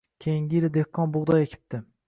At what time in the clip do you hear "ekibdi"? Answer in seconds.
1.49-1.87